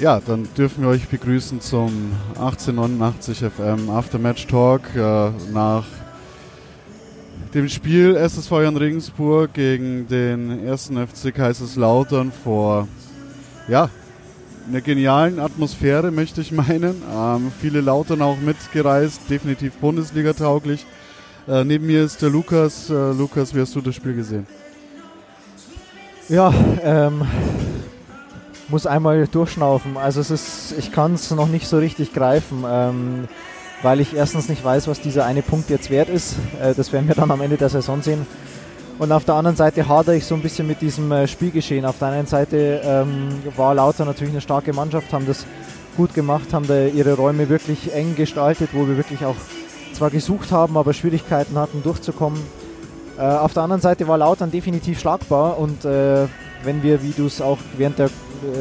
Ja, 0.00 0.18
dann 0.18 0.48
dürfen 0.56 0.84
wir 0.84 0.88
euch 0.88 1.08
begrüßen 1.08 1.60
zum 1.60 2.12
1889 2.30 3.44
FM 3.54 3.90
Aftermatch 3.90 4.46
Talk 4.46 4.80
äh, 4.96 5.30
nach 5.52 5.84
dem 7.52 7.68
Spiel 7.68 8.16
SSV 8.16 8.50
Jan 8.50 8.78
Regensburg 8.78 9.52
gegen 9.52 10.08
den 10.08 10.64
ersten 10.64 10.96
FC 11.06 11.34
Kaiserslautern 11.34 12.32
vor 12.32 12.88
ja, 13.68 13.90
einer 14.66 14.80
genialen 14.80 15.38
Atmosphäre, 15.38 16.10
möchte 16.10 16.40
ich 16.40 16.50
meinen. 16.50 17.02
Ähm, 17.14 17.52
viele 17.60 17.82
Lautern 17.82 18.22
auch 18.22 18.38
mitgereist, 18.38 19.28
definitiv 19.28 19.74
Bundesliga 19.74 20.32
tauglich. 20.32 20.86
Äh, 21.46 21.64
neben 21.64 21.84
mir 21.84 22.04
ist 22.04 22.22
der 22.22 22.30
Lukas. 22.30 22.88
Äh, 22.88 23.12
Lukas, 23.12 23.54
wie 23.54 23.60
hast 23.60 23.76
du 23.76 23.82
das 23.82 23.96
Spiel 23.96 24.14
gesehen? 24.14 24.46
Ja, 26.30 26.54
ähm, 26.82 27.20
muss 28.70 28.86
einmal 28.86 29.26
durchschnaufen. 29.26 29.96
Also 29.96 30.20
es 30.20 30.30
ist, 30.30 30.74
ich 30.78 30.92
kann 30.92 31.14
es 31.14 31.30
noch 31.30 31.48
nicht 31.48 31.66
so 31.66 31.78
richtig 31.78 32.12
greifen, 32.12 32.64
ähm, 32.66 33.28
weil 33.82 34.00
ich 34.00 34.14
erstens 34.14 34.48
nicht 34.48 34.64
weiß, 34.64 34.88
was 34.88 35.00
dieser 35.00 35.24
eine 35.24 35.42
Punkt 35.42 35.70
jetzt 35.70 35.90
wert 35.90 36.08
ist. 36.08 36.36
Äh, 36.62 36.74
das 36.74 36.92
werden 36.92 37.08
wir 37.08 37.14
dann 37.14 37.30
am 37.30 37.40
Ende 37.40 37.56
der 37.56 37.68
Saison 37.68 38.02
sehen. 38.02 38.26
Und 38.98 39.12
auf 39.12 39.24
der 39.24 39.34
anderen 39.34 39.56
Seite 39.56 39.88
hadere 39.88 40.16
ich 40.16 40.26
so 40.26 40.34
ein 40.34 40.42
bisschen 40.42 40.66
mit 40.66 40.82
diesem 40.82 41.10
äh, 41.10 41.26
Spielgeschehen. 41.26 41.86
Auf 41.86 41.98
der 41.98 42.08
einen 42.08 42.26
Seite 42.26 42.82
ähm, 42.84 43.30
war 43.56 43.74
Lauter 43.74 44.04
natürlich 44.04 44.34
eine 44.34 44.42
starke 44.42 44.72
Mannschaft, 44.72 45.12
haben 45.12 45.26
das 45.26 45.46
gut 45.96 46.14
gemacht, 46.14 46.52
haben 46.52 46.66
da 46.66 46.86
ihre 46.86 47.14
Räume 47.14 47.48
wirklich 47.48 47.94
eng 47.94 48.14
gestaltet, 48.14 48.70
wo 48.72 48.86
wir 48.86 48.96
wirklich 48.96 49.24
auch 49.24 49.36
zwar 49.94 50.10
gesucht 50.10 50.52
haben, 50.52 50.76
aber 50.76 50.92
Schwierigkeiten 50.92 51.58
hatten 51.58 51.82
durchzukommen. 51.82 52.40
Äh, 53.18 53.22
auf 53.22 53.54
der 53.54 53.62
anderen 53.62 53.82
Seite 53.82 54.06
war 54.06 54.18
Lautern 54.18 54.50
definitiv 54.50 55.00
schlagbar 55.00 55.58
und 55.58 55.84
äh, 55.84 56.26
wenn 56.62 56.82
wir, 56.82 57.02
wie 57.02 57.12
du 57.16 57.26
es 57.26 57.40
auch 57.40 57.58
während 57.76 57.98
der 57.98 58.10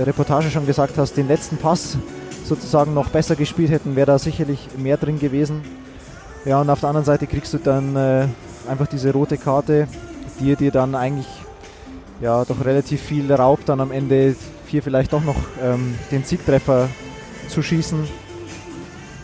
Reportage 0.03 0.49
schon 0.49 0.66
gesagt 0.66 0.97
hast, 0.97 1.17
den 1.17 1.27
letzten 1.27 1.58
Pass 1.58 1.97
sozusagen 2.45 2.94
noch 2.94 3.09
besser 3.09 3.35
gespielt 3.35 3.72
hätten, 3.72 3.95
wäre 3.95 4.08
da 4.08 4.19
sicherlich 4.19 4.67
mehr 4.77 4.97
drin 4.97 5.19
gewesen. 5.19 5.61
Ja, 6.45 6.61
und 6.61 6.69
auf 6.69 6.80
der 6.80 6.89
anderen 6.89 7.05
Seite 7.05 7.27
kriegst 7.27 7.53
du 7.53 7.58
dann 7.58 7.95
äh, 7.95 8.27
einfach 8.67 8.88
diese 8.88 9.11
rote 9.11 9.38
Karte, 9.38 9.88
die 10.39 10.55
dir 10.55 10.71
dann 10.71 10.95
eigentlich 10.95 11.27
ja 12.21 12.44
doch 12.45 12.63
relativ 12.66 13.02
viel 13.02 13.31
raubt, 13.31 13.69
dann 13.69 13.80
am 13.81 13.91
Ende 13.91 14.36
hier 14.67 14.83
vielleicht 14.83 15.13
doch 15.13 15.23
noch 15.23 15.38
ähm, 15.61 15.95
den 16.11 16.23
Siegtreffer 16.23 16.89
zu 17.47 17.61
schießen. 17.61 17.99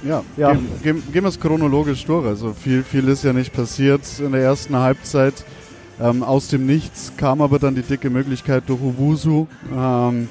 Ja, 0.04 0.24
ja. 0.38 0.52
Gehen, 0.52 0.68
gehen, 0.84 1.04
gehen 1.12 1.24
wir 1.24 1.30
es 1.30 1.40
chronologisch 1.40 2.06
durch. 2.06 2.28
Also 2.28 2.54
viel, 2.54 2.84
viel 2.84 3.08
ist 3.08 3.24
ja 3.24 3.34
nicht 3.34 3.54
passiert 3.54 4.02
in 4.20 4.34
der 4.34 4.42
ersten 4.42 4.76
Halbzeit. 4.76 5.34
Ähm, 6.00 6.24
aus 6.24 6.50
dem 6.50 6.66
Nichts 6.66 7.14
kam 7.18 7.42
aber 7.42 7.58
dann 7.58 7.74
die 7.74 7.82
dicke 7.82 8.10
Möglichkeit 8.10 8.64
durch 8.68 8.82
Uwusu. 8.82 9.48
Ähm, 9.74 10.28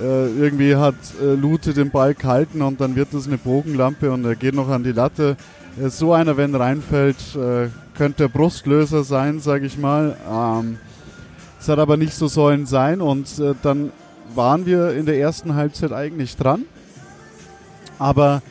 äh, 0.00 0.26
irgendwie 0.28 0.76
hat 0.76 0.94
äh, 1.22 1.34
Lute 1.34 1.74
den 1.74 1.90
Ball 1.90 2.14
gehalten 2.14 2.62
und 2.62 2.80
dann 2.80 2.96
wird 2.96 3.12
es 3.14 3.26
eine 3.26 3.38
Bogenlampe 3.38 4.10
und 4.10 4.24
er 4.24 4.34
geht 4.34 4.54
noch 4.54 4.68
an 4.68 4.82
die 4.82 4.92
Latte. 4.92 5.36
Äh, 5.80 5.88
so 5.88 6.12
einer, 6.12 6.36
wenn 6.36 6.54
reinfällt, 6.54 7.36
äh, 7.36 7.68
könnte 7.96 8.24
der 8.24 8.28
Brustlöser 8.28 9.04
sein, 9.04 9.40
sage 9.40 9.66
ich 9.66 9.78
mal. 9.78 10.16
Ähm, 10.30 10.78
es 11.60 11.68
hat 11.68 11.78
aber 11.78 11.96
nicht 11.96 12.14
so 12.14 12.28
sollen 12.28 12.66
sein 12.66 13.00
und 13.00 13.38
äh, 13.38 13.54
dann 13.62 13.92
waren 14.34 14.66
wir 14.66 14.90
in 14.94 15.06
der 15.06 15.18
ersten 15.18 15.54
Halbzeit 15.54 15.92
eigentlich 15.92 16.36
dran. 16.36 16.64
Aber 17.98 18.42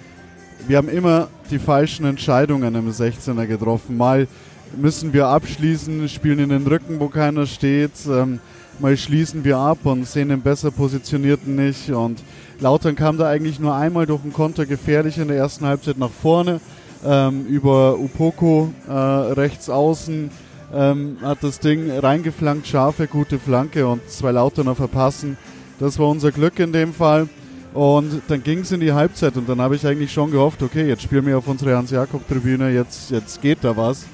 wir 0.67 0.77
haben 0.77 0.89
immer 0.89 1.27
die 1.51 1.59
falschen 1.59 2.05
Entscheidungen 2.05 2.73
im 2.75 2.89
16er 2.89 3.45
getroffen. 3.45 3.97
Mal 3.97 4.27
müssen 4.77 5.13
wir 5.13 5.27
abschließen, 5.27 6.07
spielen 6.09 6.39
in 6.39 6.49
den 6.49 6.67
Rücken, 6.67 6.99
wo 6.99 7.07
keiner 7.07 7.45
steht. 7.45 7.91
Ähm, 8.07 8.39
mal 8.79 8.97
schließen 8.97 9.43
wir 9.43 9.57
ab 9.57 9.79
und 9.83 10.07
sehen 10.07 10.29
den 10.29 10.41
besser 10.41 10.71
positionierten 10.71 11.55
nicht. 11.55 11.89
Und 11.89 12.21
Lautern 12.59 12.95
kam 12.95 13.17
da 13.17 13.27
eigentlich 13.29 13.59
nur 13.59 13.75
einmal 13.75 14.05
durch 14.05 14.21
den 14.21 14.33
Konter 14.33 14.65
gefährlich 14.65 15.17
in 15.17 15.27
der 15.27 15.37
ersten 15.37 15.65
Halbzeit 15.65 15.97
nach 15.97 16.09
vorne. 16.09 16.59
Ähm, 17.05 17.45
über 17.47 17.99
Upoko 17.99 18.73
äh, 18.87 18.91
rechts 18.91 19.69
außen 19.69 20.31
ähm, 20.73 21.17
hat 21.21 21.39
das 21.41 21.59
Ding 21.59 21.91
reingeflankt, 21.91 22.65
scharfe, 22.67 23.07
gute 23.07 23.39
Flanke 23.39 23.87
und 23.87 24.09
zwei 24.09 24.31
Lauterner 24.31 24.75
verpassen. 24.75 25.37
Das 25.79 25.99
war 25.99 26.07
unser 26.07 26.31
Glück 26.31 26.59
in 26.59 26.71
dem 26.71 26.93
Fall. 26.93 27.27
Und 27.73 28.21
dann 28.27 28.43
ging 28.43 28.59
es 28.59 28.71
in 28.71 28.79
die 28.79 28.93
Halbzeit 28.93 29.35
und 29.35 29.49
dann 29.49 29.59
habe 29.59 29.75
ich 29.75 29.85
eigentlich 29.85 30.13
schon 30.13 30.29
gehofft, 30.29 30.61
okay, 30.61 30.87
jetzt 30.87 31.01
spielen 31.01 31.25
wir 31.25 31.39
auf 31.39 31.47
unsere 31.47 31.75
Hans-Jakob-Tribüne, 31.75 32.69
jetzt, 32.69 33.09
jetzt 33.09 33.41
geht 33.41 33.63
da 33.63 33.75
was. 33.75 34.05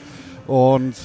Und 0.49 0.95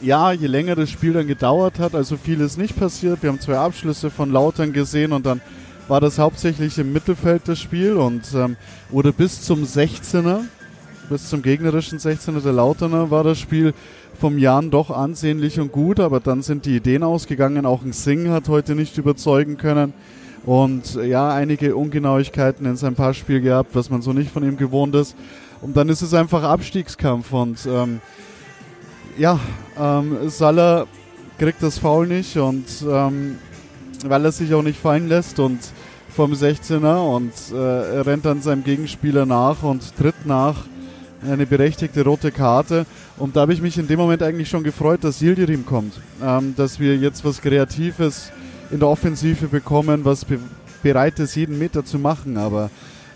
ja, 0.00 0.30
je 0.30 0.46
länger 0.46 0.76
das 0.76 0.88
Spiel 0.88 1.14
dann 1.14 1.26
gedauert 1.26 1.80
hat, 1.80 1.96
also 1.96 2.16
viel 2.16 2.40
ist 2.40 2.56
nicht 2.56 2.78
passiert. 2.78 3.24
Wir 3.24 3.30
haben 3.30 3.40
zwei 3.40 3.58
Abschlüsse 3.58 4.08
von 4.08 4.30
Lautern 4.30 4.72
gesehen 4.72 5.12
und 5.12 5.26
dann 5.26 5.40
war 5.88 6.00
das 6.00 6.20
hauptsächlich 6.20 6.78
im 6.78 6.92
Mittelfeld 6.92 7.42
das 7.46 7.58
Spiel 7.58 7.94
und 7.94 8.22
ähm, 8.32 8.56
wurde 8.88 9.12
bis 9.12 9.42
zum 9.42 9.64
16er, 9.64 10.42
bis 11.10 11.28
zum 11.28 11.42
gegnerischen 11.42 11.98
16er 11.98 12.40
der 12.40 12.52
Lauterner 12.52 13.10
war 13.10 13.24
das 13.24 13.40
Spiel 13.40 13.74
vom 14.16 14.38
Jan 14.38 14.70
doch 14.70 14.92
ansehnlich 14.92 15.58
und 15.58 15.72
gut, 15.72 15.98
aber 15.98 16.20
dann 16.20 16.42
sind 16.42 16.66
die 16.66 16.76
Ideen 16.76 17.02
ausgegangen. 17.02 17.66
Auch 17.66 17.82
ein 17.82 17.92
Singh 17.92 18.30
hat 18.30 18.48
heute 18.48 18.76
nicht 18.76 18.96
überzeugen 18.96 19.56
können. 19.56 19.92
Und 20.46 20.94
ja, 20.94 21.34
einige 21.34 21.74
Ungenauigkeiten 21.74 22.64
in 22.64 22.76
seinem 22.76 22.94
Passspiel 22.94 23.40
gehabt, 23.40 23.74
was 23.74 23.90
man 23.90 24.02
so 24.02 24.12
nicht 24.12 24.30
von 24.30 24.44
ihm 24.44 24.56
gewohnt 24.56 24.94
ist. 24.94 25.16
Und 25.64 25.78
dann 25.78 25.88
ist 25.88 26.02
es 26.02 26.12
einfach 26.12 26.42
Abstiegskampf 26.42 27.32
und 27.32 27.58
ähm, 27.66 28.02
ja, 29.16 29.40
ähm, 29.80 30.28
Salah 30.28 30.86
kriegt 31.38 31.62
das 31.62 31.78
Foul 31.78 32.06
nicht 32.06 32.36
und 32.36 32.66
ähm, 32.86 33.38
weil 34.04 34.26
er 34.26 34.32
sich 34.32 34.52
auch 34.52 34.60
nicht 34.60 34.78
fallen 34.78 35.08
lässt 35.08 35.38
und 35.38 35.60
vom 36.10 36.34
16er 36.34 37.08
und 37.16 37.32
äh, 37.50 37.56
rennt 37.56 38.26
dann 38.26 38.42
seinem 38.42 38.62
Gegenspieler 38.62 39.24
nach 39.24 39.62
und 39.62 39.96
tritt 39.96 40.26
nach 40.26 40.66
eine 41.26 41.46
berechtigte 41.46 42.04
rote 42.04 42.30
Karte. 42.30 42.84
Und 43.16 43.34
da 43.34 43.40
habe 43.40 43.54
ich 43.54 43.62
mich 43.62 43.78
in 43.78 43.88
dem 43.88 43.98
Moment 43.98 44.22
eigentlich 44.22 44.50
schon 44.50 44.64
gefreut, 44.64 45.02
dass 45.02 45.22
Yildirim 45.22 45.64
kommt. 45.64 45.94
Ähm, 46.22 46.52
dass 46.58 46.78
wir 46.78 46.94
jetzt 46.98 47.24
was 47.24 47.40
Kreatives 47.40 48.30
in 48.70 48.80
der 48.80 48.88
Offensive 48.88 49.46
bekommen, 49.46 50.04
was 50.04 50.26
be 50.26 50.38
bereit 50.82 51.18
ist, 51.20 51.34
jeden 51.34 51.58
Meter 51.58 51.86
zu 51.86 51.98
machen. 51.98 52.36
Aber 52.36 52.68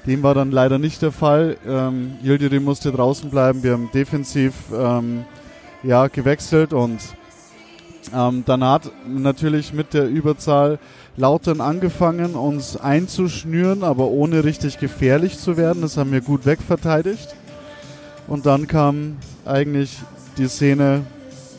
dem 0.07 0.23
war 0.23 0.35
dann 0.35 0.51
leider 0.51 0.79
nicht 0.79 1.03
der 1.03 1.13
Fall. 1.13 1.57
Ähm, 1.67 2.17
Yildirim 2.23 2.65
musste 2.65 2.93
draußen 2.93 3.31
bleiben. 3.31 3.63
Wir 3.63 3.73
haben 3.73 3.91
defensiv 3.93 4.55
ähm, 4.73 5.25
ja, 5.83 6.09
gewechselt 6.09 6.73
und 6.73 6.99
ähm, 8.15 8.43
dann 8.47 8.65
hat 8.65 8.91
natürlich 9.07 9.73
mit 9.73 9.95
der 9.95 10.09
Überzahl 10.09 10.79
Lautern 11.17 11.61
angefangen, 11.61 12.37
uns 12.37 12.77
einzuschnüren, 12.77 13.83
aber 13.83 14.07
ohne 14.07 14.45
richtig 14.45 14.79
gefährlich 14.79 15.37
zu 15.39 15.57
werden. 15.57 15.83
Das 15.83 15.97
haben 15.97 16.13
wir 16.13 16.21
gut 16.21 16.47
wegverteidigt. 16.47 17.35
Und 18.29 18.47
dann 18.47 18.69
kam 18.69 19.17
eigentlich 19.45 19.99
die 20.37 20.47
Szene 20.47 21.03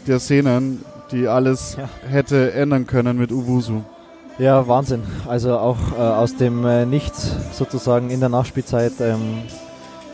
der 0.08 0.20
Szenen, 0.20 0.84
die 1.12 1.28
alles 1.28 1.76
ja. 1.78 1.90
hätte 2.10 2.54
ändern 2.54 2.88
können 2.88 3.18
mit 3.18 3.32
Uwusu. 3.32 3.82
Ja, 4.40 4.68
Wahnsinn. 4.70 5.04
Also 5.28 5.58
auch 5.58 5.78
äh, 5.92 6.02
aus 6.02 6.38
dem 6.38 6.66
äh, 6.66 6.86
Nichts 6.86 7.36
sozusagen 7.52 8.10
in 8.10 8.22
der 8.22 8.30
Nachspielzeit 8.30 8.94
ähm, 9.02 9.44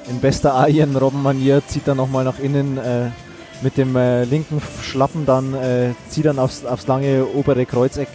in 0.09 0.19
bester 0.19 0.56
Arjen-Robben-Manier 0.56 1.62
zieht 1.68 1.88
er 1.88 1.94
nochmal 1.94 2.24
nach 2.24 2.40
innen, 2.40 2.78
äh, 2.80 3.12
mit 3.62 3.78
dem 3.78 3.96
äh, 3.96 4.24
linken 4.24 4.62
Schlappen 4.81 5.25
dann 5.28 5.53
äh, 5.53 5.94
zieht 6.09 6.25
dann 6.25 6.40
aufs, 6.40 6.66
aufs 6.66 6.88
lange 6.88 7.25
obere 7.35 7.68
Kreuzeck. 7.68 8.09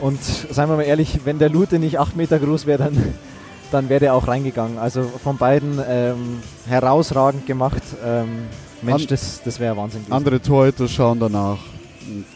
Und 0.00 0.22
seien 0.22 0.68
wir 0.70 0.76
mal 0.76 0.82
ehrlich, 0.82 1.20
wenn 1.24 1.38
der 1.38 1.50
Lute 1.50 1.78
nicht 1.78 1.98
8 1.98 2.16
Meter 2.16 2.38
groß 2.38 2.64
wäre, 2.64 2.84
dann, 2.84 3.14
dann 3.70 3.88
wäre 3.90 4.00
der 4.00 4.14
auch 4.14 4.28
reingegangen. 4.28 4.78
Also 4.78 5.02
von 5.02 5.36
beiden 5.36 5.78
ähm, 5.86 6.40
herausragend 6.66 7.46
gemacht. 7.46 7.82
Ähm, 8.02 8.46
Mensch, 8.80 9.02
An 9.02 9.08
das, 9.08 9.42
das 9.44 9.60
wäre 9.60 9.76
Wahnsinn 9.76 10.00
gewesen. 10.00 10.12
Andere 10.14 10.40
Torhüter 10.40 10.88
schauen 10.88 11.20
danach. 11.20 11.58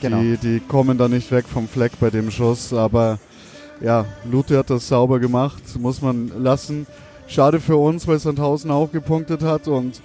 Genau. 0.01 0.21
Die, 0.21 0.37
die 0.37 0.61
kommen 0.61 0.99
da 0.99 1.09
nicht 1.09 1.31
weg 1.31 1.45
vom 1.47 1.69
Fleck 1.69 1.93
bei 2.01 2.11
dem 2.11 2.31
Schuss, 2.31 2.73
aber 2.73 3.19
ja, 3.81 4.05
Lute 4.31 4.59
hat 4.59 4.71
das 4.71 4.89
sauber 4.89 5.19
gemacht, 5.19 5.63
muss 5.79 6.01
man 6.03 6.31
lassen. 6.43 6.87
Schade 7.27 7.61
für 7.61 7.77
uns, 7.77 8.07
weil 8.07 8.19
Sandhausen 8.19 8.71
auch 8.71 8.91
gepunktet 8.91 9.43
hat 9.43 9.67
und 9.69 10.01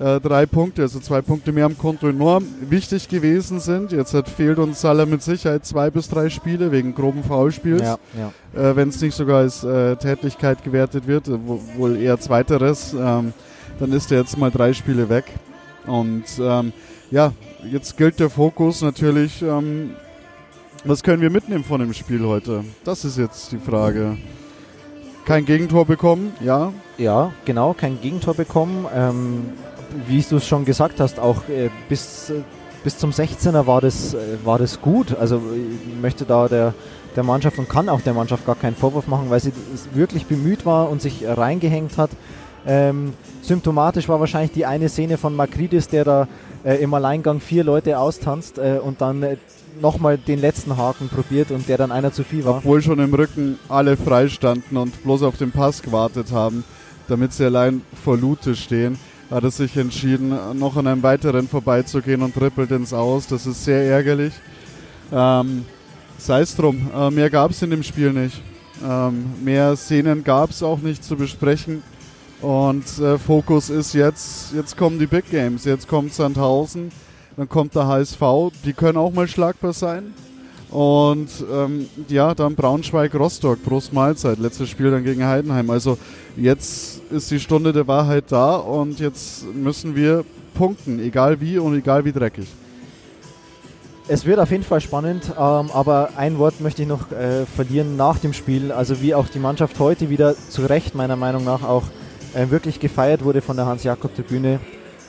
äh, 0.00 0.20
drei 0.20 0.46
Punkte, 0.46 0.82
also 0.82 0.98
zwei 1.00 1.20
Punkte 1.20 1.52
mehr 1.52 1.66
am 1.66 1.76
Konto 1.76 2.08
enorm 2.08 2.44
wichtig 2.68 3.08
gewesen 3.08 3.60
sind. 3.60 3.92
Jetzt 3.92 4.14
hat, 4.14 4.28
fehlt 4.28 4.58
uns 4.58 4.80
Salah 4.80 5.06
mit 5.06 5.22
Sicherheit 5.22 5.64
zwei 5.64 5.90
bis 5.90 6.08
drei 6.08 6.28
Spiele 6.28 6.72
wegen 6.72 6.94
groben 6.94 7.22
Foulspiels. 7.22 7.82
Ja, 7.82 7.98
ja. 8.18 8.70
Äh, 8.70 8.76
Wenn 8.76 8.88
es 8.88 9.00
nicht 9.00 9.14
sogar 9.14 9.38
als 9.38 9.62
äh, 9.62 9.96
Tätigkeit 9.96 10.64
gewertet 10.64 11.06
wird, 11.06 11.28
äh, 11.28 11.38
wohl 11.76 11.96
eher 11.96 12.18
zweiteres, 12.18 12.94
ähm, 12.94 13.32
dann 13.78 13.92
ist 13.92 14.10
er 14.10 14.20
jetzt 14.20 14.36
mal 14.38 14.50
drei 14.50 14.72
Spiele 14.72 15.08
weg. 15.08 15.24
Und 15.86 16.24
ähm, 16.40 16.72
ja, 17.10 17.32
jetzt 17.70 17.96
gilt 17.96 18.20
der 18.20 18.30
Fokus 18.30 18.82
natürlich, 18.82 19.42
ähm, 19.42 19.90
was 20.84 21.02
können 21.02 21.22
wir 21.22 21.30
mitnehmen 21.30 21.64
von 21.64 21.80
dem 21.80 21.92
Spiel 21.92 22.26
heute? 22.26 22.64
Das 22.84 23.04
ist 23.04 23.18
jetzt 23.18 23.52
die 23.52 23.58
Frage. 23.58 24.16
Kein 25.24 25.44
Gegentor 25.44 25.86
bekommen, 25.86 26.32
ja. 26.40 26.72
Ja, 26.98 27.32
genau, 27.44 27.74
kein 27.74 28.00
Gegentor 28.00 28.34
bekommen. 28.34 28.86
Ähm, 28.94 29.50
wie 30.08 30.22
du 30.22 30.36
es 30.36 30.46
schon 30.46 30.64
gesagt 30.64 30.98
hast, 31.00 31.20
auch 31.20 31.48
äh, 31.48 31.70
bis, 31.88 32.30
äh, 32.30 32.42
bis 32.82 32.98
zum 32.98 33.10
16er 33.10 33.66
war 33.66 33.80
das, 33.80 34.14
äh, 34.14 34.18
war 34.44 34.58
das 34.58 34.80
gut. 34.80 35.16
Also 35.16 35.40
ich 35.56 36.00
möchte 36.00 36.24
da 36.24 36.48
der, 36.48 36.74
der 37.14 37.22
Mannschaft 37.22 37.58
und 37.58 37.68
kann 37.68 37.88
auch 37.88 38.00
der 38.00 38.14
Mannschaft 38.14 38.44
gar 38.44 38.56
keinen 38.56 38.74
Vorwurf 38.74 39.06
machen, 39.06 39.30
weil 39.30 39.40
sie 39.40 39.52
wirklich 39.94 40.26
bemüht 40.26 40.66
war 40.66 40.90
und 40.90 41.00
sich 41.00 41.24
reingehängt 41.24 41.98
hat. 41.98 42.10
Ähm, 42.66 43.12
symptomatisch 43.42 44.08
war 44.08 44.20
wahrscheinlich 44.20 44.52
die 44.52 44.66
eine 44.66 44.88
Szene 44.88 45.18
von 45.18 45.34
Makridis, 45.34 45.88
der 45.88 46.04
da 46.04 46.28
im 46.64 46.94
Alleingang 46.94 47.40
vier 47.40 47.64
Leute 47.64 47.98
austanzt 47.98 48.58
äh, 48.58 48.78
und 48.82 49.00
dann 49.00 49.22
äh, 49.22 49.36
nochmal 49.80 50.18
den 50.18 50.40
letzten 50.40 50.76
Haken 50.76 51.08
probiert 51.08 51.50
und 51.50 51.68
der 51.68 51.78
dann 51.78 51.90
einer 51.90 52.12
zu 52.12 52.24
viel 52.24 52.44
war. 52.44 52.58
Obwohl 52.58 52.82
schon 52.82 52.98
im 52.98 53.12
Rücken 53.12 53.58
alle 53.68 53.96
freistanden 53.96 54.76
und 54.76 55.02
bloß 55.02 55.22
auf 55.22 55.36
den 55.36 55.50
Pass 55.50 55.82
gewartet 55.82 56.32
haben, 56.32 56.64
damit 57.08 57.32
sie 57.32 57.44
allein 57.46 57.82
vor 58.04 58.16
Lute 58.16 58.54
stehen, 58.54 58.98
hat 59.30 59.44
er 59.44 59.50
sich 59.50 59.76
entschieden, 59.76 60.36
noch 60.54 60.76
an 60.76 60.86
einem 60.86 61.02
weiteren 61.02 61.48
vorbeizugehen 61.48 62.22
und 62.22 62.34
trippelt 62.34 62.70
ins 62.70 62.92
Aus. 62.92 63.26
Das 63.26 63.46
ist 63.46 63.64
sehr 63.64 63.82
ärgerlich. 63.84 64.34
Ähm, 65.10 65.64
Sei 66.24 66.42
es 66.42 66.54
drum, 66.54 66.88
äh, 66.94 67.10
mehr 67.10 67.30
gab 67.30 67.50
es 67.50 67.62
in 67.62 67.70
dem 67.70 67.82
Spiel 67.82 68.12
nicht. 68.12 68.40
Ähm, 68.88 69.24
mehr 69.42 69.74
Szenen 69.74 70.22
gab 70.22 70.50
es 70.50 70.62
auch 70.62 70.78
nicht 70.78 71.02
zu 71.02 71.16
besprechen. 71.16 71.82
Und 72.42 72.98
äh, 72.98 73.18
Fokus 73.18 73.70
ist 73.70 73.94
jetzt, 73.94 74.52
jetzt 74.52 74.76
kommen 74.76 74.98
die 74.98 75.06
Big 75.06 75.30
Games, 75.30 75.64
jetzt 75.64 75.86
kommt 75.86 76.12
Sandhausen, 76.12 76.90
dann 77.36 77.48
kommt 77.48 77.76
der 77.76 77.86
HSV, 77.86 78.20
die 78.64 78.72
können 78.72 78.98
auch 78.98 79.12
mal 79.12 79.28
schlagbar 79.28 79.72
sein. 79.72 80.12
Und 80.68 81.28
ähm, 81.52 81.86
ja, 82.08 82.34
dann 82.34 82.56
Braunschweig-Rostock, 82.56 83.62
Prost 83.62 83.92
Mahlzeit, 83.92 84.38
letztes 84.38 84.70
Spiel 84.70 84.90
dann 84.90 85.04
gegen 85.04 85.24
Heidenheim. 85.24 85.70
Also 85.70 85.98
jetzt 86.36 87.00
ist 87.12 87.30
die 87.30 87.38
Stunde 87.38 87.72
der 87.72 87.86
Wahrheit 87.86 88.24
da 88.30 88.56
und 88.56 88.98
jetzt 88.98 89.44
müssen 89.54 89.94
wir 89.94 90.24
punkten, 90.54 90.98
egal 90.98 91.40
wie 91.40 91.58
und 91.58 91.76
egal 91.76 92.04
wie 92.04 92.12
dreckig. 92.12 92.48
Es 94.08 94.26
wird 94.26 94.40
auf 94.40 94.50
jeden 94.50 94.64
Fall 94.64 94.80
spannend, 94.80 95.30
ähm, 95.38 95.70
aber 95.72 96.10
ein 96.16 96.38
Wort 96.38 96.60
möchte 96.60 96.82
ich 96.82 96.88
noch 96.88 97.12
äh, 97.12 97.46
verlieren 97.46 97.96
nach 97.96 98.18
dem 98.18 98.32
Spiel. 98.32 98.72
Also 98.72 99.00
wie 99.00 99.14
auch 99.14 99.28
die 99.28 99.38
Mannschaft 99.38 99.78
heute 99.78 100.10
wieder 100.10 100.34
zu 100.48 100.62
Recht 100.62 100.96
meiner 100.96 101.14
Meinung 101.14 101.44
nach 101.44 101.62
auch 101.62 101.84
äh, 102.34 102.50
wirklich 102.50 102.80
gefeiert 102.80 103.24
wurde 103.24 103.42
von 103.42 103.56
der 103.56 103.66
Hans-Jakob-Tribüne. 103.66 104.60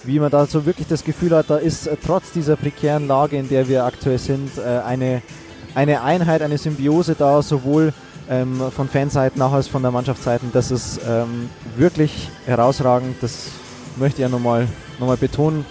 Wie 0.04 0.20
man 0.20 0.30
da 0.30 0.46
so 0.46 0.66
wirklich 0.66 0.88
das 0.88 1.04
Gefühl 1.04 1.36
hat, 1.36 1.50
da 1.50 1.58
ist 1.58 1.88
äh, 1.88 1.96
trotz 2.04 2.32
dieser 2.32 2.56
prekären 2.56 3.08
Lage, 3.08 3.38
in 3.38 3.48
der 3.48 3.68
wir 3.68 3.86
aktuell 3.86 4.18
sind, 4.18 4.58
äh, 4.58 4.80
eine, 4.86 5.22
eine 5.76 6.02
Einheit, 6.02 6.42
eine 6.42 6.58
Symbiose 6.58 7.16
da, 7.18 7.42
sowohl 7.42 7.94
ähm, 8.30 8.62
von 8.76 8.88
Fanseiten 8.88 9.42
auch 9.42 9.54
als 9.54 9.68
von 9.68 9.82
der 9.82 9.92
Mannschaftsseite. 9.92 10.46
Das 10.52 10.72
ist 10.72 11.00
ähm, 11.08 11.50
wirklich 11.78 12.30
herausragend. 12.46 13.16
Das 13.22 13.48
möchte 13.98 14.22
ich 14.22 14.24
ja 14.24 14.30
nochmal 14.30 14.68
noch 15.00 15.08
mal 15.08 15.18
betonen. 15.18 15.66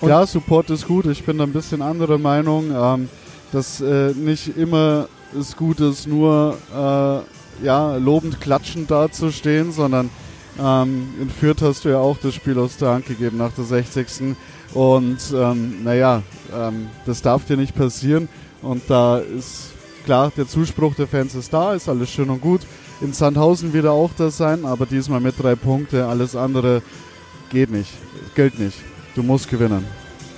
Und 0.00 0.08
ja, 0.08 0.26
Support 0.26 0.70
ist 0.70 0.86
gut. 0.86 1.06
Ich 1.06 1.24
bin 1.24 1.38
da 1.38 1.44
ein 1.44 1.52
bisschen 1.52 1.80
anderer 1.80 2.18
Meinung, 2.18 2.70
ähm, 2.74 3.08
dass 3.52 3.80
äh, 3.80 4.12
nicht 4.14 4.56
immer 4.56 5.06
es 5.38 5.56
gut 5.56 5.80
ist, 5.80 6.06
nur 6.06 6.56
äh, 6.74 7.64
ja, 7.64 7.96
lobend 7.96 8.40
klatschend 8.40 8.90
dazustehen, 8.90 9.72
sondern 9.72 10.10
ähm, 10.60 11.08
in 11.20 11.30
Fürth 11.30 11.62
hast 11.62 11.84
du 11.84 11.90
ja 11.90 11.98
auch 11.98 12.18
das 12.18 12.34
Spiel 12.34 12.58
aus 12.58 12.76
der 12.76 12.90
Hand 12.90 13.06
gegeben 13.06 13.38
nach 13.38 13.52
der 13.52 13.64
60. 13.64 14.36
Und 14.74 15.18
ähm, 15.34 15.84
naja, 15.84 16.22
ähm, 16.54 16.88
das 17.06 17.22
darf 17.22 17.44
dir 17.46 17.56
nicht 17.56 17.74
passieren. 17.74 18.28
Und 18.62 18.82
da 18.88 19.18
ist 19.18 19.72
klar, 20.04 20.32
der 20.36 20.46
Zuspruch 20.46 20.94
der 20.94 21.06
Fans 21.06 21.34
ist 21.34 21.52
da, 21.52 21.74
ist 21.74 21.88
alles 21.88 22.10
schön 22.10 22.30
und 22.30 22.40
gut. 22.40 22.60
In 23.00 23.12
Sandhausen 23.12 23.72
wird 23.72 23.86
er 23.86 23.92
auch 23.92 24.10
da 24.16 24.30
sein, 24.30 24.64
aber 24.64 24.86
diesmal 24.86 25.20
mit 25.20 25.34
drei 25.42 25.56
Punkte. 25.56 26.06
Alles 26.06 26.36
andere 26.36 26.82
geht 27.50 27.70
nicht, 27.70 27.90
gilt 28.34 28.58
nicht. 28.58 28.78
Du 29.14 29.22
musst 29.22 29.48
gewinnen. 29.50 29.84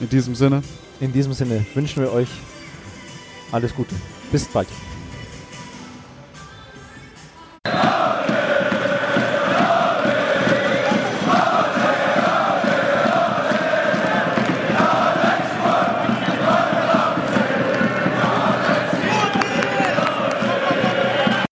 In 0.01 0.09
diesem 0.09 0.35
Sinne. 0.35 0.63
In 1.01 1.13
diesem 1.13 1.33
Sinne 1.33 1.67
wünschen 1.75 2.03
wir 2.03 2.13
euch 2.13 2.29
alles 3.53 3.75
Gute. 3.75 3.95
Bis 4.33 4.47
bald. 4.47 4.69